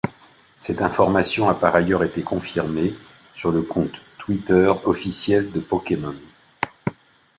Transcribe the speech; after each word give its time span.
Cette 0.57 0.81
information 0.81 1.47
a 1.47 1.53
par 1.53 1.75
ailleurs 1.75 2.03
été 2.03 2.23
confirmée 2.23 2.95
sur 3.35 3.51
le 3.51 3.61
compte 3.61 4.01
Twitter 4.17 4.73
officiel 4.85 5.51
de 5.51 5.59
Pokémon. 5.59 6.15